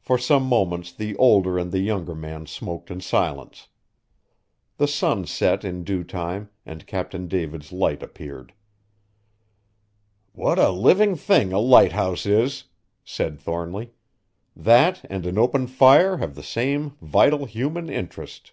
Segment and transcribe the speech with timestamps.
[0.00, 3.68] For some moments the older and the younger man smoked in silence.
[4.76, 8.52] The sun set in due time and Captain David's Light appeared.
[10.32, 12.64] "What a living thing a lighthouse is!"
[13.04, 13.92] said Thornly;
[14.56, 18.50] "that and an open fire have the same vital, human interest."